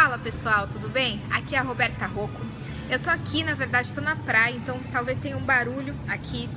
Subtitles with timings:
[0.00, 1.20] Fala pessoal, tudo bem?
[1.28, 2.40] Aqui é a Roberta Rocco.
[2.88, 6.48] Eu tô aqui, na verdade, tô na praia, então talvez tenha um barulho aqui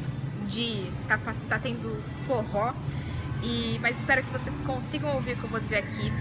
[0.48, 0.86] de.
[1.08, 1.20] tá,
[1.50, 2.72] tá tendo forró.
[3.42, 6.14] E, mas espero que vocês consigam ouvir o que eu vou dizer aqui.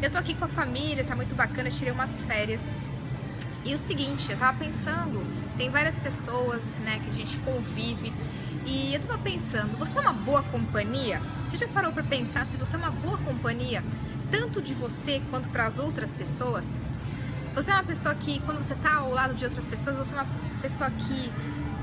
[0.00, 2.64] Eu tô aqui com a família, tá muito bacana, tirei umas férias.
[3.64, 5.20] E o seguinte, eu tava pensando,
[5.56, 8.12] tem várias pessoas, né, que a gente convive.
[8.64, 11.20] E eu tava pensando, você é uma boa companhia?
[11.44, 13.82] Você já parou para pensar se você é uma boa companhia?
[14.30, 16.66] Tanto de você quanto para as outras pessoas.
[17.54, 20.22] Você é uma pessoa que, quando você está ao lado de outras pessoas, você é
[20.22, 20.26] uma
[20.62, 21.32] pessoa que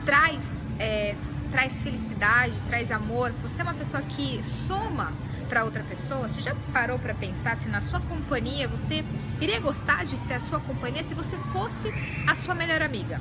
[0.06, 0.50] traz,
[0.80, 1.16] é,
[1.52, 3.32] traz felicidade, traz amor.
[3.42, 5.12] Você é uma pessoa que soma
[5.50, 6.30] para outra pessoa.
[6.30, 9.04] Você já parou para pensar se na sua companhia você
[9.42, 11.94] iria gostar de ser a sua companhia se você fosse
[12.28, 13.20] a sua melhor amiga?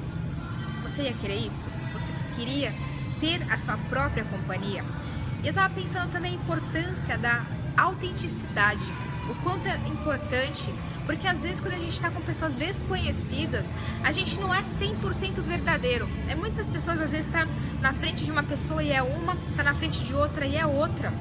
[0.82, 1.70] Você ia querer isso?
[1.92, 2.72] Você queria
[3.20, 4.84] ter a sua própria companhia?
[5.42, 7.44] Eu estava pensando também a importância da
[7.76, 8.84] autenticidade
[9.30, 10.72] o quanto é importante,
[11.06, 13.68] porque às vezes quando a gente está com pessoas desconhecidas,
[14.02, 16.08] a gente não é 100% verdadeiro.
[16.28, 17.46] É muitas pessoas às vezes tá
[17.80, 20.66] na frente de uma pessoa e é uma, tá na frente de outra e é
[20.66, 21.12] outra.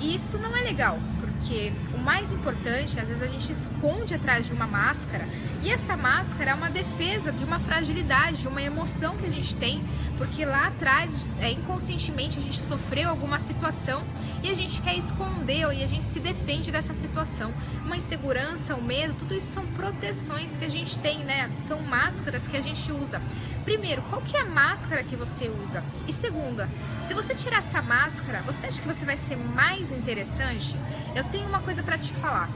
[0.00, 0.98] E isso não é legal,
[1.36, 5.26] porque o mais importante, às vezes a gente esconde atrás de uma máscara
[5.62, 9.54] e essa máscara é uma defesa de uma fragilidade, de uma emoção que a gente
[9.56, 9.82] tem,
[10.16, 14.04] porque lá atrás, é, inconscientemente, a gente sofreu alguma situação
[14.42, 17.52] e a gente quer esconder e a gente se defende dessa situação.
[17.84, 21.50] Uma insegurança, o um medo, tudo isso são proteções que a gente tem, né?
[21.66, 23.20] São máscaras que a gente usa.
[23.64, 25.82] Primeiro, qual que é a máscara que você usa?
[26.06, 26.68] E segunda,
[27.02, 30.76] se você tirar essa máscara, você acha que você vai ser mais interessante?
[31.16, 32.48] Eu tenho uma coisa para te falar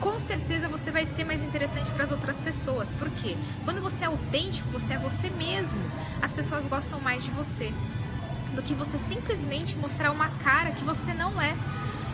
[0.00, 2.90] com certeza você vai ser mais interessante para as outras pessoas.
[2.92, 3.36] Por quê?
[3.64, 5.80] Quando você é autêntico, você é você mesmo.
[6.22, 7.72] As pessoas gostam mais de você
[8.54, 11.54] do que você simplesmente mostrar uma cara que você não é.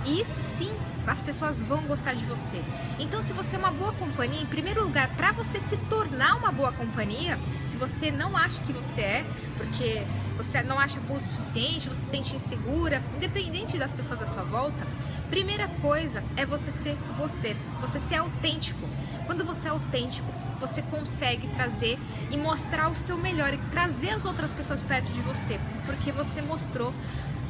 [0.05, 0.71] E isso sim,
[1.07, 2.61] as pessoas vão gostar de você.
[2.99, 6.53] Então, se você é uma boa companhia, em primeiro lugar, para você se tornar uma
[6.53, 7.39] boa companhia,
[7.69, 9.25] se você não acha que você é,
[9.57, 10.03] porque
[10.37, 14.43] você não acha boa o suficiente, você se sente insegura, independente das pessoas à sua
[14.43, 14.87] volta,
[15.31, 18.87] primeira coisa é você ser você, você ser autêntico.
[19.27, 21.99] Quando você é autêntico, você consegue trazer
[22.31, 26.41] e mostrar o seu melhor e trazer as outras pessoas perto de você, porque você
[26.43, 26.93] mostrou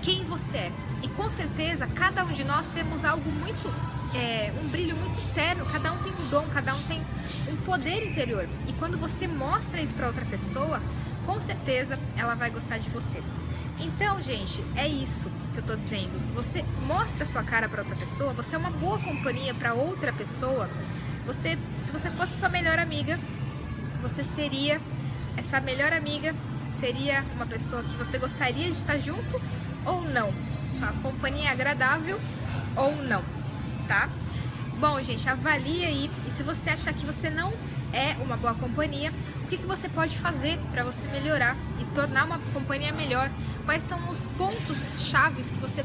[0.04, 0.72] quem você é.
[1.02, 3.68] E com certeza, cada um de nós temos algo muito,
[4.14, 7.02] é, um brilho muito interno, cada um tem um dom, cada um tem
[7.50, 8.46] um poder interior.
[8.68, 10.80] E quando você mostra isso para outra pessoa,
[11.24, 13.22] com certeza ela vai gostar de você.
[13.80, 16.34] Então, gente, é isso que eu tô dizendo.
[16.34, 20.12] Você mostra a sua cara para outra pessoa, você é uma boa companhia para outra
[20.12, 20.68] pessoa.
[21.26, 23.18] Você, se você fosse sua melhor amiga,
[24.02, 24.80] você seria
[25.36, 26.34] essa melhor amiga
[26.78, 29.40] seria uma pessoa que você gostaria de estar junto
[29.84, 30.32] ou não.
[30.68, 32.20] Sua companhia é agradável
[32.76, 33.22] ou não,
[33.86, 34.08] tá?
[34.78, 37.52] Bom, gente, avalie aí e se você achar que você não
[37.92, 39.12] é uma boa companhia,
[39.44, 43.30] o que, que você pode fazer para você melhorar e tornar uma companhia melhor?
[43.64, 45.84] Quais são os pontos chaves que você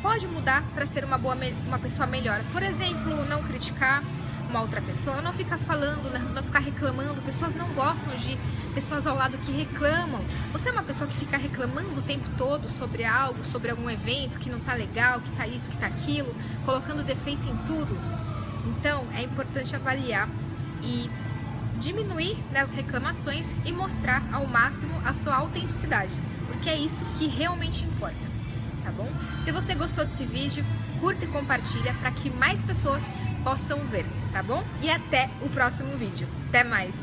[0.00, 1.36] pode mudar para ser uma boa
[1.66, 2.40] uma pessoa melhor?
[2.52, 4.02] Por exemplo, não criticar
[4.54, 7.20] uma outra pessoa, não ficar falando, né, não ficar reclamando.
[7.22, 8.38] Pessoas não gostam de
[8.72, 10.20] pessoas ao lado que reclamam.
[10.52, 14.38] Você é uma pessoa que fica reclamando o tempo todo sobre algo, sobre algum evento
[14.38, 16.32] que não tá legal, que tá isso, que tá aquilo,
[16.64, 17.98] colocando defeito em tudo.
[18.64, 20.28] Então, é importante avaliar
[20.84, 21.10] e
[21.80, 26.12] diminuir nas reclamações e mostrar ao máximo a sua autenticidade,
[26.46, 28.14] porque é isso que realmente importa,
[28.84, 29.10] tá bom?
[29.42, 30.64] Se você gostou desse vídeo,
[31.00, 33.02] curta e compartilha para que mais pessoas
[33.44, 34.64] possam ver, tá bom?
[34.82, 36.26] E até o próximo vídeo.
[36.48, 36.96] Até mais!